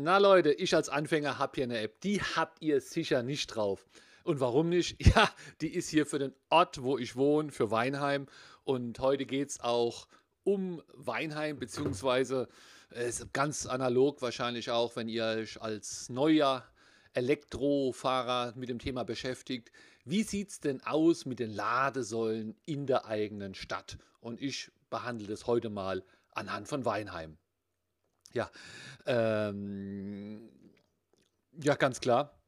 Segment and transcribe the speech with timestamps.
[0.00, 3.84] Na Leute, ich als Anfänger habe hier eine App, die habt ihr sicher nicht drauf.
[4.22, 4.96] Und warum nicht?
[5.16, 5.28] Ja,
[5.60, 8.26] die ist hier für den Ort, wo ich wohne, für Weinheim.
[8.62, 10.06] Und heute geht es auch
[10.44, 12.46] um Weinheim, beziehungsweise
[12.90, 16.64] äh, ganz analog wahrscheinlich auch, wenn ihr euch als neuer
[17.12, 19.72] Elektrofahrer mit dem Thema beschäftigt.
[20.04, 23.98] Wie sieht es denn aus mit den Ladesäulen in der eigenen Stadt?
[24.20, 26.04] Und ich behandle das heute mal
[26.34, 27.36] anhand von Weinheim.
[28.34, 28.50] Ja,
[29.06, 30.48] ähm,
[31.62, 32.38] ja, ganz klar.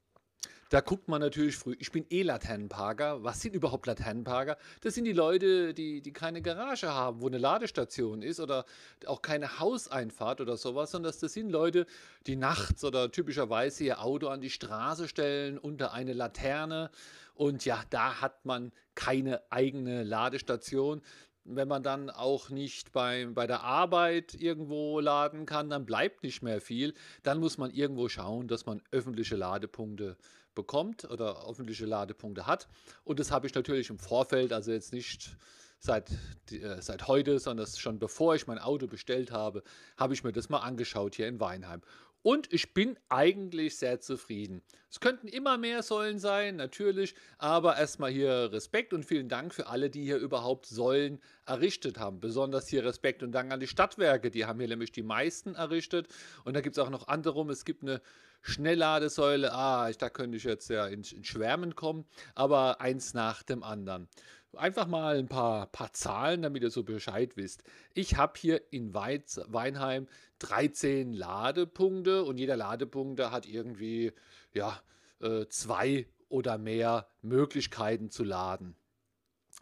[0.71, 1.75] Da guckt man natürlich früh.
[1.81, 3.25] Ich bin eh Laternenparker.
[3.25, 4.57] Was sind überhaupt Laternenparker?
[4.83, 8.65] Das sind die Leute, die, die keine Garage haben, wo eine Ladestation ist oder
[9.05, 11.87] auch keine Hauseinfahrt oder sowas, sondern das sind Leute,
[12.29, 16.93] die nachts oder typischerweise ihr Auto an die Straße stellen unter eine Laterne.
[17.35, 21.03] Und ja, da hat man keine eigene Ladestation
[21.45, 26.43] wenn man dann auch nicht bei, bei der Arbeit irgendwo laden kann, dann bleibt nicht
[26.43, 26.95] mehr viel.
[27.23, 30.17] Dann muss man irgendwo schauen, dass man öffentliche Ladepunkte
[30.55, 32.69] bekommt oder öffentliche Ladepunkte hat.
[33.05, 35.37] Und das habe ich natürlich im Vorfeld, also jetzt nicht
[35.79, 36.11] seit,
[36.51, 39.63] äh, seit heute, sondern schon bevor ich mein Auto bestellt habe,
[39.97, 41.81] habe ich mir das mal angeschaut hier in Weinheim.
[42.23, 44.63] Und ich bin eigentlich sehr zufrieden.
[44.91, 49.69] Es könnten immer mehr Säulen sein, natürlich, aber erstmal hier Respekt und vielen Dank für
[49.69, 52.21] alle, die hier überhaupt Säulen errichtet haben.
[52.21, 56.09] Besonders hier Respekt und Dank an die Stadtwerke, die haben hier nämlich die meisten errichtet.
[56.45, 57.41] Und da gibt es auch noch andere.
[57.51, 58.03] Es gibt eine
[58.43, 63.63] Schnellladesäule, ah, da könnte ich jetzt ja in, in Schwärmen kommen, aber eins nach dem
[63.63, 64.09] anderen.
[64.57, 67.63] Einfach mal ein paar, paar Zahlen, damit ihr so Bescheid wisst.
[67.95, 70.09] Ich habe hier in Weiz, Weinheim
[70.41, 74.13] 13 Ladepunkte und jeder Ladepunkt hat irgendwie
[74.53, 74.81] ja,
[75.21, 78.75] äh, zwei oder mehr Möglichkeiten zu laden.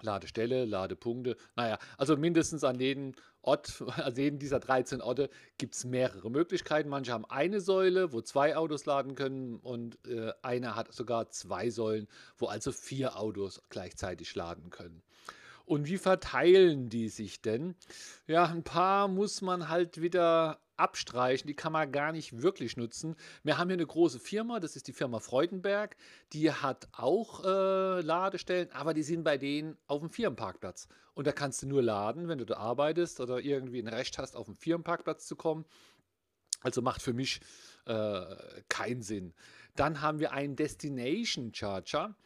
[0.02, 1.36] Ladestelle, Ladepunkte.
[1.56, 6.88] Naja, also mindestens an jedem Ort, an jedem dieser 13 Orte gibt es mehrere Möglichkeiten.
[6.88, 11.70] Manche haben eine Säule, wo zwei Autos laden können und äh, einer hat sogar zwei
[11.70, 15.02] Säulen, wo also vier Autos gleichzeitig laden können.
[15.68, 17.74] Und wie verteilen die sich denn?
[18.26, 23.16] Ja, ein paar muss man halt wieder abstreichen, die kann man gar nicht wirklich nutzen.
[23.42, 25.94] Wir haben hier eine große Firma, das ist die Firma Freudenberg,
[26.32, 30.88] die hat auch äh, Ladestellen, aber die sind bei denen auf dem Firmenparkplatz.
[31.12, 34.36] Und da kannst du nur laden, wenn du da arbeitest oder irgendwie ein Recht hast,
[34.36, 35.66] auf dem Firmenparkplatz zu kommen.
[36.62, 37.40] Also macht für mich
[37.84, 38.24] äh,
[38.70, 39.34] keinen Sinn.
[39.76, 42.16] Dann haben wir einen Destination Charger.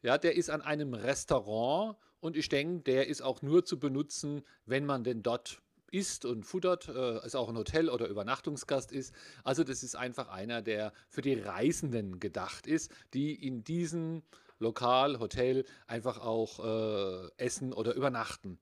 [0.00, 4.42] Ja, der ist an einem Restaurant und ich denke, der ist auch nur zu benutzen,
[4.64, 5.60] wenn man denn dort
[5.90, 9.14] isst und futtert, äh, es auch ein Hotel oder Übernachtungsgast ist.
[9.44, 14.22] Also das ist einfach einer, der für die Reisenden gedacht ist, die in diesem
[14.58, 18.58] Lokal, Hotel einfach auch äh, essen oder übernachten.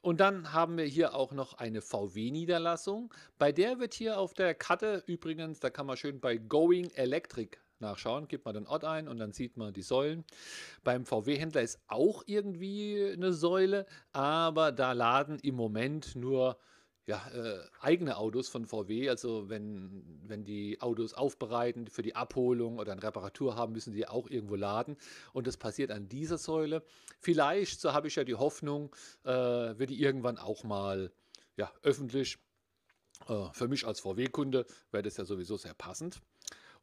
[0.00, 3.12] Und dann haben wir hier auch noch eine VW-Niederlassung.
[3.38, 7.58] Bei der wird hier auf der Karte übrigens, da kann man schön bei Going Electric
[7.80, 10.24] nachschauen, gibt man den Ort ein und dann sieht man die Säulen.
[10.84, 16.58] Beim VW-Händler ist auch irgendwie eine Säule, aber da laden im Moment nur
[17.06, 19.08] ja, äh, eigene Autos von VW.
[19.08, 24.08] Also wenn, wenn die Autos aufbereiten für die Abholung oder eine Reparatur haben, müssen die
[24.08, 24.96] auch irgendwo laden.
[25.32, 26.82] Und das passiert an dieser Säule.
[27.20, 28.94] Vielleicht, so habe ich ja die Hoffnung,
[29.24, 31.12] äh, wird die irgendwann auch mal
[31.56, 32.38] ja, öffentlich.
[33.28, 36.20] Äh, für mich als VW-Kunde wäre das ja sowieso sehr passend.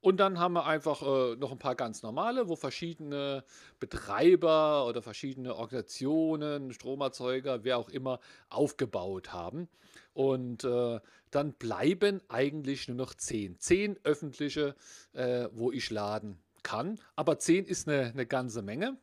[0.04, 3.46] Und dann haben wir einfach äh, noch ein paar ganz normale, wo verschiedene
[3.80, 8.20] Betreiber oder verschiedene Organisationen, Stromerzeuger, wer auch immer,
[8.50, 9.70] aufgebaut haben.
[10.12, 11.00] Und äh,
[11.32, 13.58] dann bleiben eigentlich nur noch zehn.
[13.62, 14.76] Zehn öffentliche,
[15.14, 17.00] äh, wo ich laden kann.
[17.16, 18.98] Aber zehn ist eine, eine ganze Menge.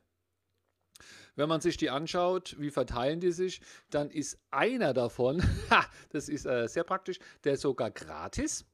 [1.34, 5.42] Wenn man sich die anschaut, wie verteilen die sich, dann ist einer davon,
[6.10, 8.66] das ist äh, sehr praktisch, der ist sogar gratis.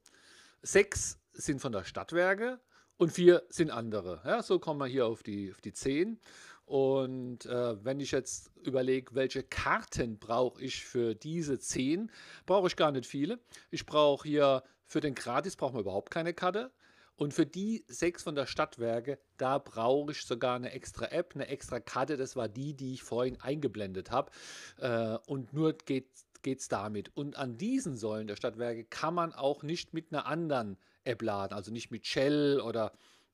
[0.61, 2.59] Sechs sind von der Stadtwerke
[2.97, 4.21] und vier sind andere.
[4.25, 6.19] Ja, so kommen wir hier auf die, auf die zehn.
[6.65, 12.11] Und äh, wenn ich jetzt überlege, welche Karten brauche ich für diese zehn,
[12.45, 13.39] brauche ich gar nicht viele.
[13.71, 16.71] Ich brauche hier für den Gratis brauchen wir überhaupt keine Karte.
[17.15, 21.47] Und für die sechs von der Stadtwerke, da brauche ich sogar eine extra App, eine
[21.47, 22.15] extra Karte.
[22.15, 24.31] Das war die, die ich vorhin eingeblendet habe.
[24.79, 26.09] Äh, und nur geht
[26.45, 27.11] es damit.
[27.15, 31.53] Und an diesen Säulen der Stadtwerke kann man auch nicht mit einer anderen App laden.
[31.53, 32.91] Also nicht mit Shell oder,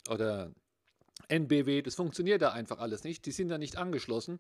[0.10, 0.52] oder
[1.28, 3.26] NBW, das funktioniert da einfach alles nicht.
[3.26, 4.40] Die sind da nicht angeschlossen.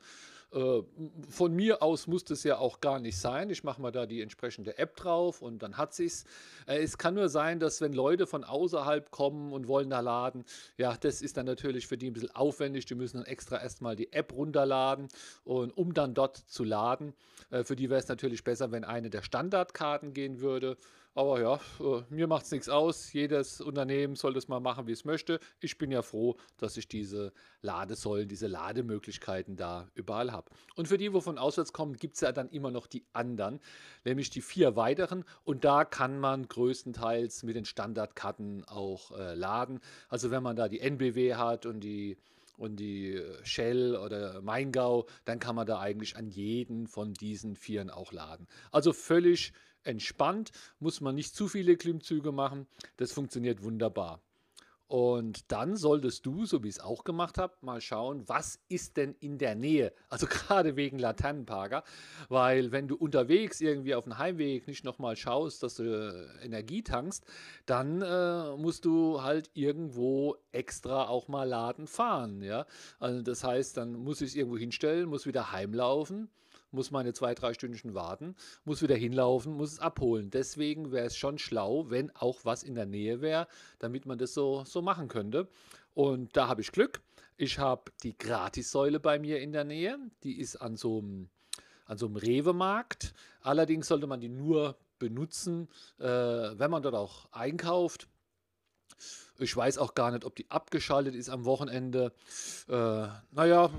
[0.51, 0.83] Äh,
[1.29, 3.49] von mir aus muss das ja auch gar nicht sein.
[3.49, 6.25] Ich mache mal da die entsprechende App drauf und dann hat sich's.
[6.67, 10.45] Äh, es kann nur sein, dass wenn Leute von außerhalb kommen und wollen da laden,
[10.77, 12.85] ja, das ist dann natürlich für die ein bisschen aufwendig.
[12.85, 15.07] Die müssen dann extra erstmal die App runterladen
[15.43, 17.13] und um dann dort zu laden.
[17.49, 20.77] Äh, für die wäre es natürlich besser, wenn eine der Standardkarten gehen würde.
[21.15, 23.13] Aber ja, äh, mir macht es nichts aus.
[23.13, 25.39] Jedes Unternehmen soll das mal machen, wie es möchte.
[25.59, 30.49] Ich bin ja froh, dass ich diese Ladesäulen, diese Lademöglichkeiten da überall habe.
[30.75, 33.59] Und für die, wo von auswärts kommen, gibt es ja dann immer noch die anderen,
[34.05, 35.23] nämlich die vier weiteren.
[35.43, 39.81] Und da kann man größtenteils mit den Standardkarten auch äh, laden.
[40.09, 42.17] Also wenn man da die NBW hat und die
[42.57, 47.55] und die äh, Shell oder Maingau, dann kann man da eigentlich an jeden von diesen
[47.55, 48.47] Vieren auch laden.
[48.71, 52.67] Also völlig entspannt, muss man nicht zu viele Klimmzüge machen.
[52.97, 54.21] Das funktioniert wunderbar.
[54.93, 58.95] Und dann solltest du, so wie ich es auch gemacht habe, mal schauen, was ist
[58.95, 59.91] denn in der Nähe?
[60.07, 61.83] Also gerade wegen Laternenparker,
[62.29, 66.83] weil wenn du unterwegs irgendwie auf dem Heimweg nicht nochmal schaust, dass du äh, Energie
[66.83, 67.25] tankst,
[67.65, 72.43] dann äh, musst du halt irgendwo extra auch mal laden fahren.
[72.43, 72.67] Ja?
[72.99, 76.29] Also das heißt, dann muss ich es irgendwo hinstellen, muss wieder heimlaufen
[76.73, 78.35] muss meine zwei, drei Stündchen warten,
[78.65, 80.29] muss wieder hinlaufen, muss es abholen.
[80.29, 83.47] Deswegen wäre es schon schlau, wenn auch was in der Nähe wäre,
[83.79, 85.47] damit man das so, so machen könnte.
[85.93, 87.01] Und da habe ich Glück.
[87.37, 89.97] Ich habe die Gratissäule bei mir in der Nähe.
[90.23, 91.29] Die ist an so einem,
[91.85, 93.13] an so einem Rewe-Markt.
[93.41, 95.67] Allerdings sollte man die nur benutzen,
[95.99, 98.07] äh, wenn man dort auch einkauft.
[99.39, 102.13] Ich weiß auch gar nicht, ob die abgeschaltet ist am Wochenende.
[102.67, 103.71] Äh, naja,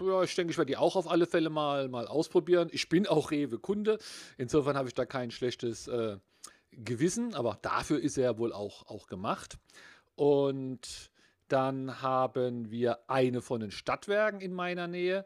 [0.00, 2.68] ja, ich denke, ich werde die auch auf alle Fälle mal, mal ausprobieren.
[2.72, 3.98] Ich bin auch Rewe-Kunde.
[4.38, 6.16] Insofern habe ich da kein schlechtes äh,
[6.70, 9.58] Gewissen, aber dafür ist er wohl auch, auch gemacht.
[10.14, 11.10] Und
[11.48, 15.24] dann haben wir eine von den Stadtwerken in meiner Nähe.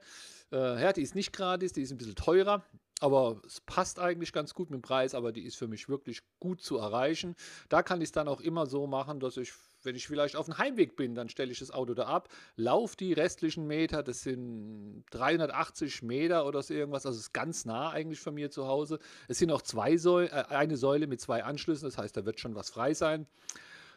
[0.51, 2.65] Äh, ja, die ist nicht gratis, die ist ein bisschen teurer.
[3.01, 6.23] Aber es passt eigentlich ganz gut mit dem Preis, aber die ist für mich wirklich
[6.41, 7.37] gut zu erreichen.
[7.69, 9.53] Da kann ich es dann auch immer so machen, dass ich,
[9.85, 12.97] wenn ich vielleicht auf dem Heimweg bin, dann stelle ich das Auto da ab, laufe
[12.97, 18.21] die restlichen Meter, das sind 380 Meter oder so irgendwas, also ist ganz nah eigentlich
[18.21, 18.99] von mir zu Hause.
[19.29, 22.41] Es sind auch zwei Säule, äh, eine Säule mit zwei Anschlüssen, das heißt, da wird
[22.41, 23.27] schon was frei sein.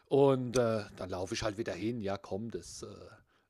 [0.06, 2.84] Und äh, dann laufe ich halt wieder hin, ja komm, das...
[2.84, 2.86] Äh,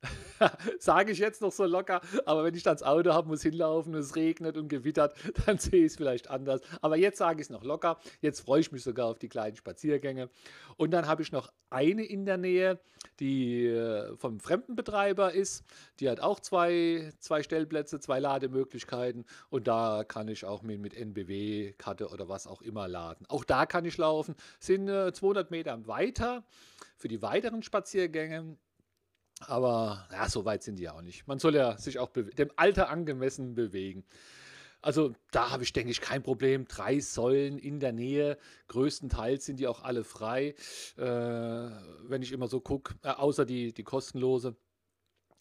[0.78, 3.94] Sage ich jetzt noch so locker, aber wenn ich dann das Auto habe, muss hinlaufen,
[3.94, 5.14] es regnet und gewittert,
[5.46, 6.60] dann sehe ich es vielleicht anders.
[6.80, 7.98] Aber jetzt sage ich es noch locker.
[8.20, 10.28] Jetzt freue ich mich sogar auf die kleinen Spaziergänge.
[10.76, 12.80] Und dann habe ich noch eine in der Nähe,
[13.20, 15.64] die äh, vom Fremdenbetreiber ist.
[16.00, 19.24] Die hat auch zwei, zwei Stellplätze, zwei Lademöglichkeiten.
[19.50, 23.26] Und da kann ich auch mit, mit NBW-Karte oder was auch immer laden.
[23.28, 24.34] Auch da kann ich laufen.
[24.58, 26.44] Sind äh, 200 Meter weiter
[26.96, 28.56] für die weiteren Spaziergänge.
[29.46, 31.26] Aber ja, so weit sind die ja auch nicht.
[31.26, 34.04] Man soll ja sich auch dem Alter angemessen bewegen.
[34.82, 36.66] Also da habe ich, denke ich, kein Problem.
[36.66, 38.36] Drei Säulen in der Nähe,
[38.66, 40.54] größtenteils sind die auch alle frei,
[40.96, 44.56] äh, wenn ich immer so gucke, äh, außer die, die kostenlose.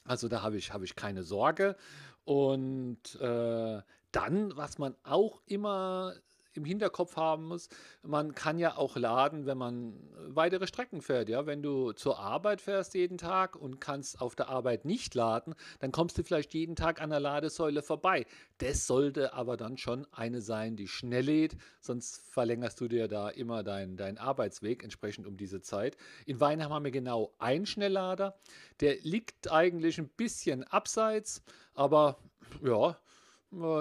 [0.05, 1.75] Also da habe ich, hab ich keine Sorge.
[2.23, 3.81] Und äh,
[4.11, 6.13] dann, was man auch immer
[6.53, 7.69] im Hinterkopf haben muss,
[8.03, 9.93] man kann ja auch laden, wenn man
[10.27, 11.29] weitere Strecken fährt.
[11.29, 11.45] Ja?
[11.45, 15.91] Wenn du zur Arbeit fährst jeden Tag und kannst auf der Arbeit nicht laden, dann
[15.91, 18.25] kommst du vielleicht jeden Tag an der Ladesäule vorbei.
[18.57, 23.29] Das sollte aber dann schon eine sein, die schnell lädt, sonst verlängerst du dir da
[23.29, 25.97] immer deinen dein Arbeitsweg entsprechend um diese Zeit.
[26.25, 28.37] In Weinheim haben wir genau einen Schnelllader,
[28.79, 31.43] der liegt eigentlich ein bisschen abseits,
[31.73, 32.17] aber
[32.63, 32.97] ja,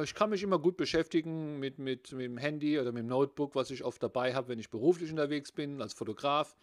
[0.03, 3.55] ich kann mich immer gut beschäftigen mit, mit, mit dem Handy oder mit dem Notebook,
[3.55, 6.57] was ich oft dabei habe, wenn ich beruflich unterwegs bin, als Fotograf.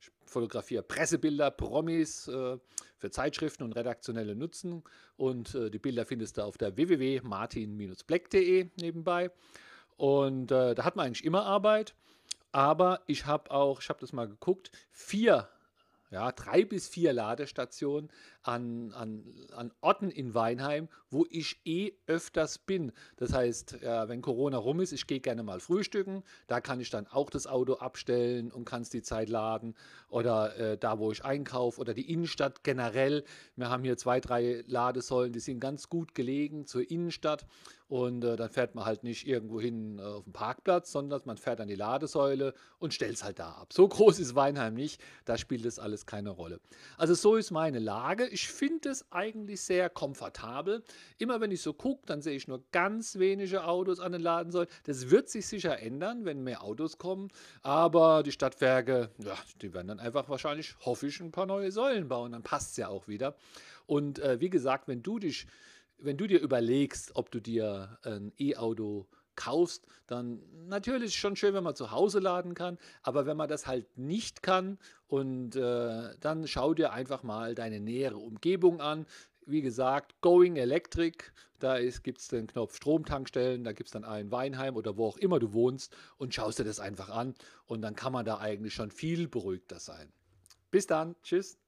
[0.00, 2.56] Ich fotografiere Pressebilder, Promis äh,
[2.96, 4.82] für Zeitschriften und redaktionelle Nutzen.
[5.16, 9.30] Und äh, die Bilder findest du auf der www.martin-black.de nebenbei.
[9.96, 11.94] Und äh, da hat man eigentlich immer Arbeit.
[12.50, 15.48] Aber ich habe auch, ich habe das mal geguckt, vier
[16.14, 18.08] ja, drei bis vier Ladestationen
[18.42, 22.92] an, an, an Orten in Weinheim, wo ich eh öfters bin.
[23.16, 26.90] Das heißt, ja, wenn Corona rum ist, ich gehe gerne mal frühstücken, da kann ich
[26.90, 29.74] dann auch das Auto abstellen und kann es die Zeit laden.
[30.08, 33.24] Oder äh, da, wo ich einkaufe oder die Innenstadt generell.
[33.56, 37.44] Wir haben hier zwei, drei Ladesäulen, die sind ganz gut gelegen zur Innenstadt.
[37.86, 41.36] Und äh, dann fährt man halt nicht irgendwo hin äh, auf den Parkplatz, sondern man
[41.36, 43.72] fährt an die Ladesäule und stellt es halt da ab.
[43.72, 46.60] So groß ist Weinheim nicht, da spielt das alles keine Rolle.
[46.96, 48.26] Also so ist meine Lage.
[48.28, 50.82] Ich finde es eigentlich sehr komfortabel.
[51.18, 54.68] Immer wenn ich so gucke, dann sehe ich nur ganz wenige Autos an den Ladensäulen.
[54.84, 57.28] Das wird sich sicher ändern, wenn mehr Autos kommen.
[57.62, 62.08] Aber die Stadtwerke, ja, die werden dann einfach wahrscheinlich, hoffe ich, ein paar neue Säulen
[62.08, 62.32] bauen.
[62.32, 63.36] Dann passt es ja auch wieder.
[63.86, 65.46] Und äh, wie gesagt, wenn du dich
[65.98, 69.06] wenn du dir überlegst, ob du dir ein E-Auto
[69.36, 73.66] kaufst, dann natürlich schon schön, wenn man zu Hause laden kann, aber wenn man das
[73.66, 79.06] halt nicht kann und äh, dann schau dir einfach mal deine nähere Umgebung an.
[79.46, 81.24] wie gesagt, Going Electric.
[81.58, 85.16] Da gibt es den Knopf Stromtankstellen, da gibt es dann einen Weinheim oder wo auch
[85.16, 87.34] immer du wohnst und schaust dir das einfach an.
[87.66, 90.12] Und dann kann man da eigentlich schon viel beruhigter sein.
[90.70, 91.58] Bis dann, tschüss.